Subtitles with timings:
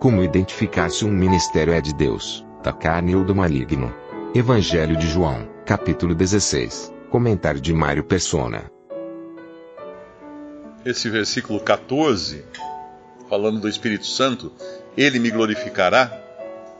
[0.00, 3.94] Como identificar se um ministério é de Deus, da carne ou do maligno?
[4.34, 6.90] Evangelho de João, capítulo 16.
[7.10, 8.72] Comentário de Mário Persona.
[10.86, 12.42] Esse versículo 14,
[13.28, 14.50] falando do Espírito Santo,
[14.96, 16.06] ele me glorificará.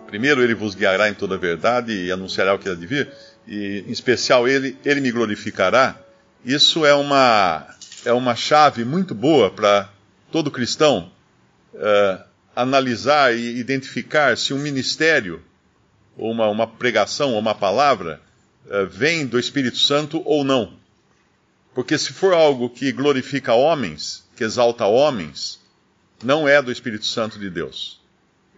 [0.06, 3.12] Primeiro, ele vos guiará em toda a verdade e anunciará o que há de vir.
[3.46, 5.94] E, em especial, ele, ele me glorificará.
[6.42, 7.66] Isso é uma,
[8.02, 9.90] é uma chave muito boa para
[10.32, 11.12] todo cristão
[11.74, 15.42] uh, analisar e identificar se um ministério,
[16.16, 18.20] ou uma, uma pregação, ou uma palavra,
[18.66, 20.78] uh, vem do Espírito Santo ou não.
[21.74, 25.60] Porque se for algo que glorifica homens, que exalta homens,
[26.22, 28.00] não é do Espírito Santo de Deus.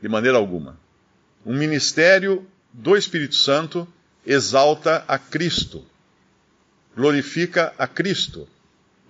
[0.00, 0.78] De maneira alguma.
[1.44, 3.86] Um ministério do Espírito Santo
[4.26, 5.84] exalta a Cristo.
[6.96, 8.48] Glorifica a Cristo.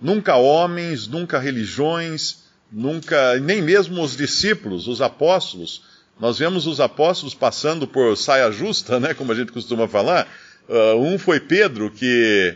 [0.01, 2.42] Nunca homens, nunca religiões,
[2.73, 5.83] nunca, nem mesmo os discípulos, os apóstolos.
[6.19, 10.27] Nós vemos os apóstolos passando por saia justa, né, como a gente costuma falar.
[10.67, 12.55] Uh, um foi Pedro, que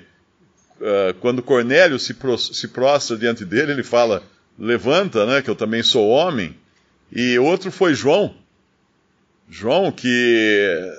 [0.80, 4.24] uh, quando Cornélio se, pro, se prostra diante dele, ele fala:
[4.58, 6.56] Levanta, né, que eu também sou homem.
[7.12, 8.36] E outro foi João.
[9.50, 10.94] João, que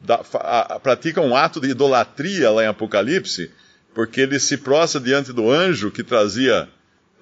[0.00, 3.50] da, a, a, pratica um ato de idolatria lá em Apocalipse,
[3.94, 6.68] porque ele se prostra diante do anjo que trazia,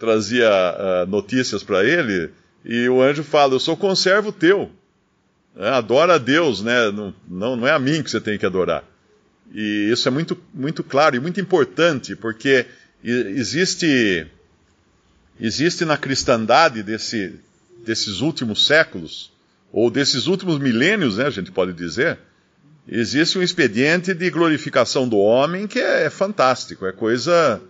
[0.00, 2.30] trazia uh, notícias para ele,
[2.64, 4.70] e o anjo fala: Eu sou conservo teu.
[5.54, 6.90] É, adora a Deus, né?
[6.90, 8.82] Não, não, não é a mim que você tem que adorar.
[9.52, 12.64] E isso é muito, muito claro e muito importante, porque
[13.04, 14.26] existe,
[15.38, 17.34] existe na cristandade desse,
[17.84, 19.32] desses últimos séculos,
[19.72, 22.18] ou desses últimos milênios, né, a gente pode dizer,
[22.88, 27.60] existe um expediente de glorificação do homem que é, é fantástico, é coisa.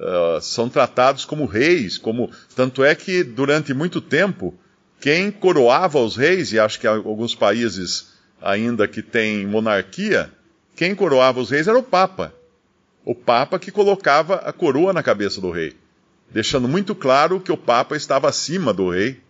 [0.00, 4.58] Uh, são tratados como reis, como tanto é que durante muito tempo
[4.98, 10.30] quem coroava os reis, e acho que alguns países ainda que têm monarquia,
[10.74, 12.32] quem coroava os reis era o Papa.
[13.04, 15.76] O Papa que colocava a coroa na cabeça do rei,
[16.30, 19.20] deixando muito claro que o Papa estava acima do rei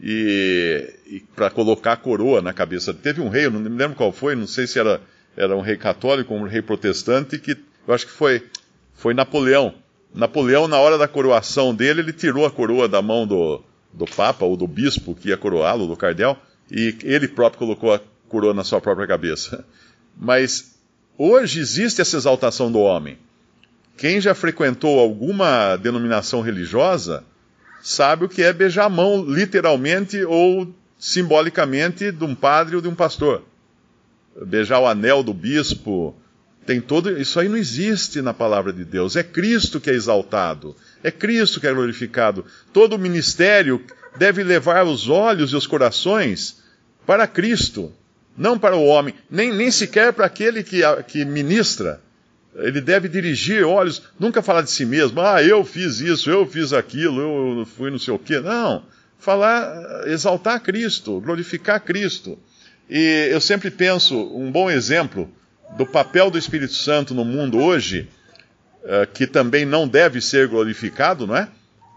[0.00, 2.94] e, e para colocar a coroa na cabeça.
[2.94, 5.00] Teve um rei, eu não me lembro qual foi, não sei se era,
[5.36, 8.46] era um rei católico ou um rei protestante, que eu acho que foi,
[8.94, 9.74] foi Napoleão.
[10.14, 13.60] Napoleão, na hora da coroação dele, ele tirou a coroa da mão do,
[13.92, 16.38] do Papa ou do bispo que ia coroá-lo, do cardeal,
[16.70, 19.64] e ele próprio colocou a coroa na sua própria cabeça.
[20.16, 20.74] Mas
[21.16, 23.16] Hoje existe essa exaltação do homem.
[23.96, 27.22] Quem já frequentou alguma denominação religiosa
[27.80, 32.88] sabe o que é beijar a mão, literalmente ou simbolicamente, de um padre ou de
[32.88, 33.44] um pastor.
[34.44, 36.16] Beijar o anel do bispo.
[36.66, 37.20] Tem todo.
[37.20, 39.16] Isso aí não existe na palavra de Deus.
[39.16, 40.74] É Cristo que é exaltado.
[41.02, 42.44] É Cristo que é glorificado.
[42.72, 43.84] Todo ministério
[44.16, 46.62] deve levar os olhos e os corações
[47.06, 47.92] para Cristo
[48.36, 52.00] não para o homem, nem, nem sequer para aquele que, que ministra.
[52.56, 56.72] Ele deve dirigir olhos, nunca falar de si mesmo, ah, eu fiz isso, eu fiz
[56.72, 58.38] aquilo, eu fui não sei o quê.
[58.40, 58.84] Não.
[59.18, 62.38] Falar, exaltar Cristo, glorificar Cristo.
[62.88, 65.30] E eu sempre penso, um bom exemplo
[65.76, 68.08] do papel do Espírito Santo no mundo hoje,
[68.84, 71.48] eh, que também não deve ser glorificado, não é?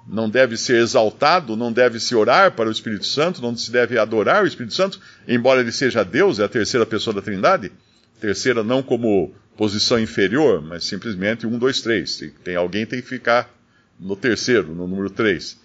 [0.09, 3.97] não deve ser exaltado, não deve se orar para o Espírito Santo, não se deve
[3.97, 7.71] adorar o Espírito Santo, embora ele seja Deus, é a terceira pessoa da Trindade.
[8.19, 12.23] Terceira não como posição inferior, mas simplesmente um, dois, três.
[12.43, 13.53] Tem alguém tem que ficar
[13.99, 15.59] no terceiro, no número três.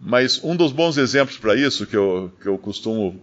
[0.00, 3.20] Mas um dos bons exemplos para isso que eu, que eu costumo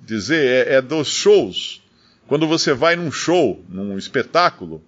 [0.00, 1.82] dizer é, é dos shows.
[2.26, 4.82] Quando você vai num show, num espetáculo,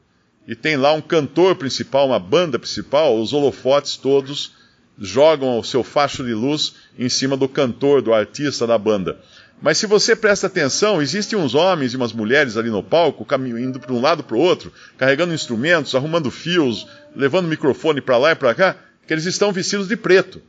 [0.47, 4.55] e tem lá um cantor principal, uma banda principal, os holofotes todos
[4.99, 9.21] jogam o seu facho de luz em cima do cantor, do artista da banda.
[9.61, 13.27] Mas se você presta atenção, existem uns homens e umas mulheres ali no palco,
[13.59, 18.33] indo para um lado para o outro, carregando instrumentos, arrumando fios, levando microfone para lá
[18.33, 20.41] e para cá, que eles estão vestidos de preto.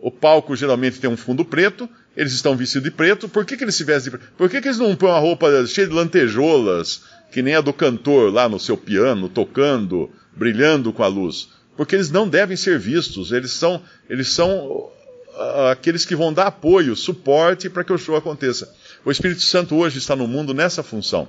[0.00, 3.64] O palco geralmente tem um fundo preto, eles estão vestidos de preto, por que, que
[3.64, 4.32] eles se vestem de preto?
[4.36, 7.72] Por que, que eles não põem uma roupa cheia de lantejoulas, que nem a do
[7.72, 11.48] cantor lá no seu piano, tocando, brilhando com a luz?
[11.76, 16.46] porque eles não devem ser vistos, eles são, eles são uh, aqueles que vão dar
[16.46, 18.74] apoio, suporte para que o show aconteça.
[19.04, 21.28] O Espírito Santo hoje está no mundo nessa função.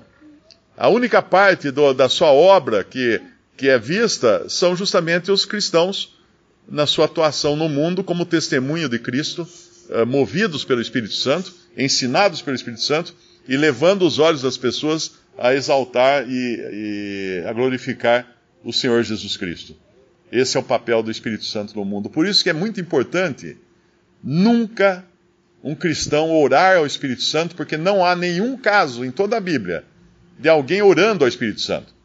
[0.77, 3.21] A única parte do, da sua obra que,
[3.57, 6.15] que é vista são justamente os cristãos
[6.69, 9.47] na sua atuação no mundo como testemunho de Cristo,
[9.89, 13.13] uh, movidos pelo Espírito Santo, ensinados pelo Espírito Santo
[13.47, 18.27] e levando os olhos das pessoas a exaltar e, e a glorificar
[18.63, 19.75] o Senhor Jesus Cristo.
[20.31, 22.09] Esse é o papel do Espírito Santo no mundo.
[22.09, 23.57] Por isso que é muito importante
[24.23, 25.05] nunca
[25.63, 29.83] um cristão orar ao Espírito Santo, porque não há nenhum caso em toda a Bíblia
[30.37, 31.95] de alguém orando ao Espírito Santo.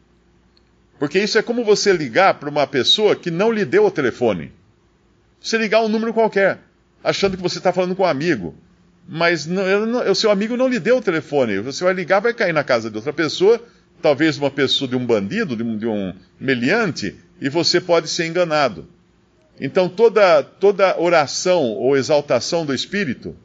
[0.97, 4.51] Porque isso é como você ligar para uma pessoa que não lhe deu o telefone.
[5.41, 6.59] Você ligar um número qualquer,
[7.03, 8.55] achando que você está falando com um amigo.
[9.07, 11.59] Mas não, o seu amigo não lhe deu o telefone.
[11.59, 13.61] Você vai ligar, vai cair na casa de outra pessoa,
[14.01, 18.27] talvez uma pessoa de um bandido, de um, de um meliante, e você pode ser
[18.27, 18.87] enganado.
[19.59, 23.35] Então toda, toda oração ou exaltação do Espírito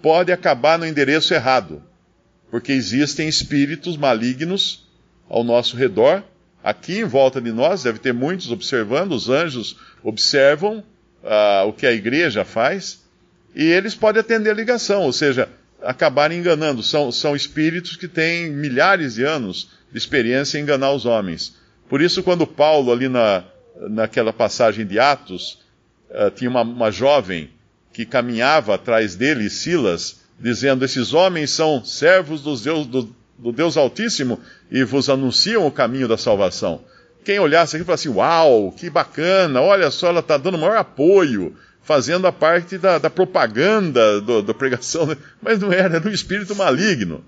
[0.00, 1.82] pode acabar no endereço errado.
[2.50, 4.88] Porque existem espíritos malignos
[5.28, 6.24] ao nosso redor
[6.62, 10.84] Aqui em volta de nós, deve ter muitos observando, os anjos observam
[11.22, 13.00] uh, o que a igreja faz,
[13.54, 15.48] e eles podem atender a ligação, ou seja,
[15.82, 16.82] acabar enganando.
[16.82, 21.56] São, são espíritos que têm milhares de anos de experiência em enganar os homens.
[21.88, 23.44] Por isso, quando Paulo, ali na,
[23.88, 25.58] naquela passagem de Atos,
[26.10, 27.50] uh, tinha uma, uma jovem
[27.92, 33.76] que caminhava atrás dele, Silas, dizendo: Esses homens são servos dos Deus, do, do Deus
[33.76, 34.40] Altíssimo
[34.70, 36.82] e vos anunciam o caminho da salvação.
[37.24, 41.54] Quem olhasse aqui fala assim: Uau, que bacana, olha só, ela está dando maior apoio,
[41.82, 45.16] fazendo a parte da, da propaganda do, da pregação.
[45.40, 47.24] Mas não era, era um espírito maligno.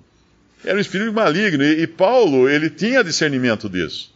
[0.65, 1.63] Era um espírito maligno.
[1.63, 4.13] E, e Paulo, ele tinha discernimento disso.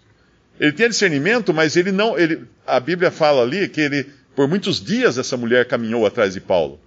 [0.58, 2.19] Ele tinha discernimento, mas ele não.
[2.19, 6.40] Ele, a Bíblia fala ali que ele, por muitos dias, essa mulher caminhou atrás de
[6.40, 6.81] Paulo.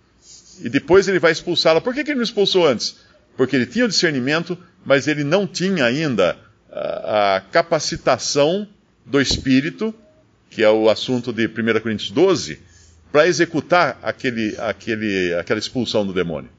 [0.62, 1.80] E depois ele vai expulsá-la.
[1.80, 2.98] Por que, que ele não expulsou antes?
[3.38, 6.36] Porque ele tinha o discernimento, mas ele não tinha ainda
[6.72, 8.68] a, a capacitação
[9.10, 9.94] do Espírito,
[10.50, 12.60] que é o assunto de 1 Coríntios 12,
[13.12, 16.50] para executar aquele, aquele, aquela expulsão do demônio.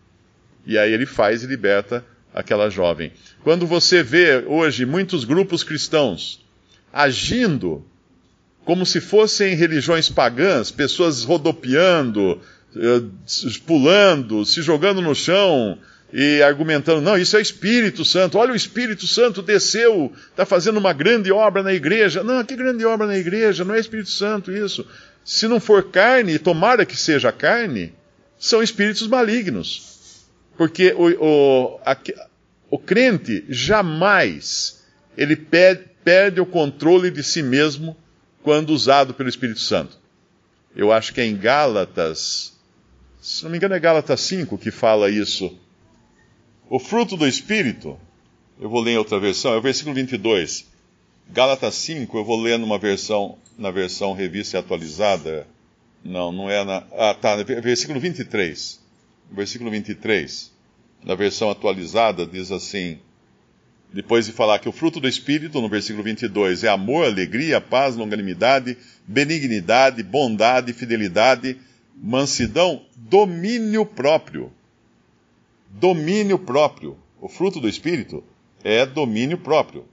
[0.66, 2.04] E aí ele faz e liberta
[2.34, 3.12] aquela jovem.
[3.42, 6.44] Quando você vê hoje muitos grupos cristãos
[6.92, 7.84] agindo
[8.64, 12.40] como se fossem religiões pagãs, pessoas rodopiando,
[12.76, 13.02] eh,
[13.66, 15.78] pulando, se jogando no chão,
[16.12, 20.92] e argumentando, não, isso é Espírito Santo, olha o Espírito Santo desceu, está fazendo uma
[20.92, 22.24] grande obra na igreja.
[22.24, 24.86] Não, que grande obra na igreja, não é Espírito Santo isso.
[25.24, 27.94] Se não for carne, tomara que seja carne,
[28.38, 30.26] são espíritos malignos.
[30.56, 31.96] Porque o, o, a,
[32.68, 34.82] o crente jamais
[35.16, 37.96] ele perde, perde o controle de si mesmo
[38.42, 39.98] quando usado pelo Espírito Santo.
[40.74, 42.58] Eu acho que é em Gálatas,
[43.20, 45.56] se não me engano é Gálatas 5 que fala isso
[46.70, 47.98] o fruto do Espírito,
[48.60, 50.66] eu vou ler em outra versão, é o versículo 22.
[51.28, 55.48] Gálatas 5, eu vou ler numa versão, na versão revista e atualizada.
[56.04, 56.84] Não, não é na.
[56.92, 58.78] Ah, tá, versículo 23.
[59.32, 60.52] Versículo 23,
[61.04, 63.00] na versão atualizada, diz assim:
[63.92, 67.96] depois de falar que o fruto do Espírito, no versículo 22, é amor, alegria, paz,
[67.96, 71.56] longanimidade, benignidade, bondade, fidelidade,
[71.96, 74.52] mansidão, domínio próprio
[75.70, 76.96] domínio próprio.
[77.20, 78.24] O fruto do Espírito
[78.64, 79.84] é domínio próprio.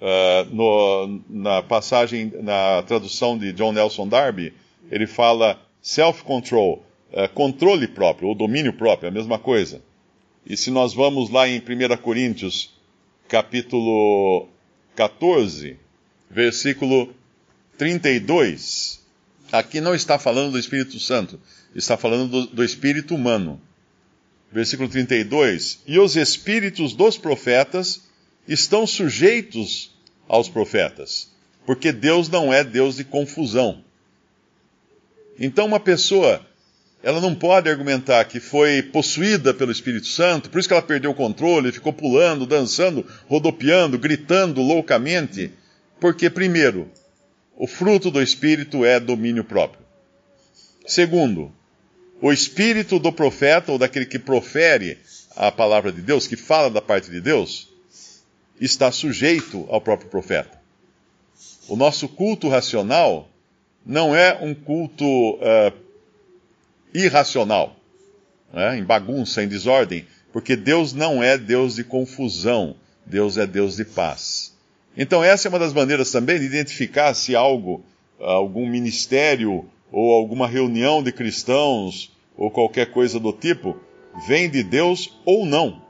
[0.00, 4.52] Uh, no, na passagem, na tradução de John Nelson Darby,
[4.90, 9.82] ele fala self-control, uh, controle próprio, ou domínio próprio, é a mesma coisa.
[10.44, 12.74] E se nós vamos lá em 1 Coríntios,
[13.28, 14.46] capítulo
[14.94, 15.78] 14,
[16.28, 17.14] versículo
[17.78, 19.02] 32,
[19.50, 21.40] aqui não está falando do Espírito Santo,
[21.74, 23.60] está falando do, do Espírito humano
[24.54, 28.02] versículo 32, e os espíritos dos profetas
[28.46, 29.92] estão sujeitos
[30.28, 31.28] aos profetas,
[31.66, 33.82] porque Deus não é Deus de confusão.
[35.40, 36.40] Então, uma pessoa,
[37.02, 41.10] ela não pode argumentar que foi possuída pelo Espírito Santo, por isso que ela perdeu
[41.10, 45.50] o controle, ficou pulando, dançando, rodopiando, gritando loucamente,
[45.98, 46.88] porque, primeiro,
[47.56, 49.84] o fruto do Espírito é domínio próprio.
[50.86, 51.52] Segundo,
[52.20, 54.98] o espírito do profeta, ou daquele que profere
[55.36, 57.68] a palavra de Deus, que fala da parte de Deus,
[58.60, 60.58] está sujeito ao próprio profeta.
[61.68, 63.28] O nosso culto racional
[63.84, 65.72] não é um culto uh,
[66.94, 67.76] irracional,
[68.52, 73.76] né, em bagunça, em desordem, porque Deus não é Deus de confusão, Deus é Deus
[73.76, 74.54] de paz.
[74.96, 77.84] Então, essa é uma das maneiras também de identificar se algo
[78.18, 83.76] algum ministério ou alguma reunião de cristãos ou qualquer coisa do tipo
[84.26, 85.80] vem de Deus ou não.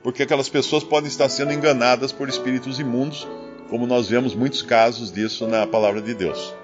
[0.00, 3.26] Porque aquelas pessoas podem estar sendo enganadas por espíritos imundos,
[3.68, 6.54] como nós vemos muitos casos disso na palavra de Deus.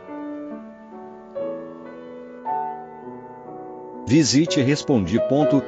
[4.07, 5.65] Visite respondi.com.br.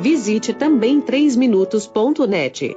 [0.00, 2.76] Visite também 3minutos.net.